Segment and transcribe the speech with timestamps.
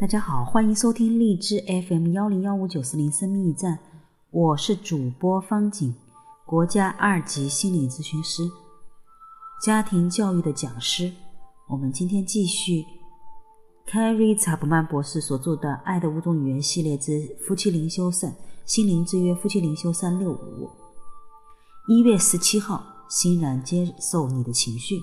[0.00, 3.78] 大家好，欢迎收听荔枝 FM 幺零幺五九四零生命驿站，
[4.30, 5.92] 我是主播方景，
[6.46, 8.50] 国家二级心理咨询师，
[9.62, 11.12] 家庭教育的讲师。
[11.68, 12.82] 我们今天继续
[13.84, 20.70] 凯瑞查普曼博士所著的《爱的五种语言》系列之夫妻灵修三心灵之约夫妻灵修三六五。
[21.88, 25.02] 一月十七号，欣然接受你的情绪。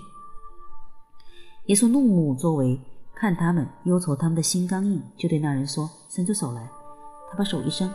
[1.68, 2.82] 耶稣怒目作为。
[3.20, 6.70] 看他们忧愁，他们的心刚硬，就对那人说：“伸出手来。”
[7.32, 7.90] 他把手一伸，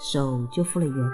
[0.00, 1.10] 手就复了原。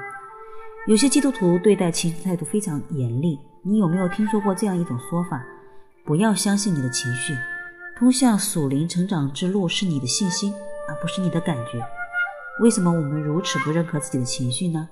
[0.86, 3.38] 有些基督徒对待情绪态度非常严厉。
[3.62, 5.44] 你有没有听说过这样一种说法？
[6.06, 7.36] 不要相信你的情绪，
[7.98, 10.54] 通向属灵成长之路是你的信心，
[10.88, 11.86] 而不是你的感觉。
[12.62, 14.88] 为什么我们如此不认可自己的情绪呢？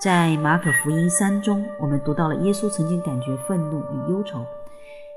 [0.00, 4.44] 在马可福音三中，我们读到了耶稣曾经感觉愤怒与忧愁，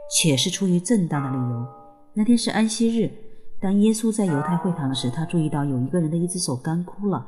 [0.09, 1.65] 且是出于正当的理由。
[2.17, 3.11] 那天是安息日，
[3.61, 7.23] 当耶稣在犹太会堂时，他注意到有一个人的一只手干枯了，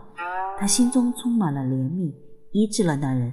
[0.58, 2.12] 他心中充满了怜悯，
[2.54, 3.32] 医治了那人。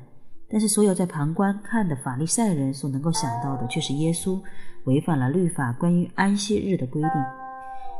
[0.50, 4.38] 但是，所有在旁观看的法利赛人所能够想到的，却是耶稣
[4.84, 7.10] 违反了律法关于安息日的规定。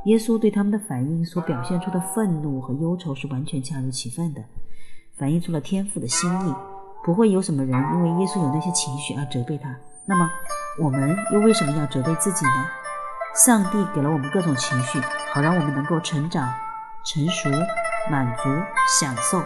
[0.05, 4.45] 耶稣对他们的反应所表现出的愤怒和忧愁是完全恰如其分的，
[5.17, 6.55] 反映出了天父的心意。
[7.03, 9.75] 不会有什么人因为耶稣有那些情绪而责备他。
[10.05, 10.31] 那么，
[10.79, 12.67] 我们又为什么要责备自己呢？
[13.37, 14.99] 上帝给了我们各种情绪，
[15.31, 16.49] 好让我们能够成长、
[17.05, 17.51] 成熟、
[18.11, 18.49] 满足、
[18.99, 19.43] 享受。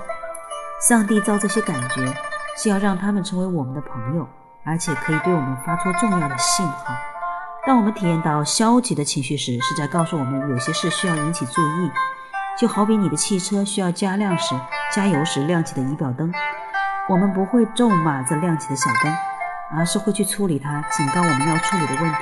[0.81, 2.15] 上帝造这些感觉，
[2.57, 4.29] 是要让他们成为我们的朋友，
[4.65, 6.95] 而且可以对我们发出重要的信号。
[7.67, 11.91] 当我们体验到消极的情绪时，是在告诉我们有些事需要引起注意。
[12.57, 14.55] 就好比你的汽车需要加亮时，
[14.95, 16.33] 加油时亮起的仪表灯，
[17.09, 19.13] 我们不会咒骂这亮起的小灯，
[19.77, 22.19] 而是会去处理它，警告我们要处理的问题。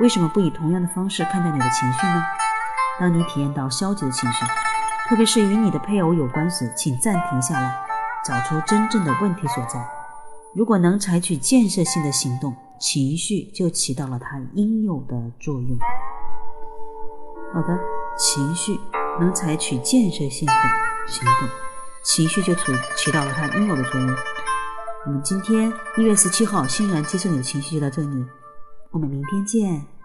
[0.00, 2.22] 为什么不以同样的方式看待你的情绪呢？
[3.00, 4.44] 当你体验到消极的情绪，
[5.08, 7.76] 特别是与你的配偶有关时，请暂停下来，
[8.24, 9.84] 找出真正的问题所在。
[10.54, 15.76] 如果能采取建设性的行动，情绪就起到了它应有的作用。
[17.52, 17.78] 好的，
[18.16, 18.78] 情绪
[19.18, 20.52] 能采取建设性的
[21.08, 21.48] 行动，
[22.04, 22.62] 情绪就起
[22.96, 24.16] 起到了它应有的作用。
[25.06, 28.24] 我们今天一月十七号欣然接受你的情绪就到这里。
[28.90, 29.97] 我们明天见。